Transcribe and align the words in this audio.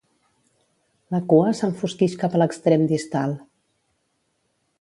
La 1.15 1.19
cua 1.33 1.53
s'enfosquix 1.59 2.17
cap 2.23 2.39
a 2.39 2.43
l'extrem 2.43 2.89
distal. 2.97 3.37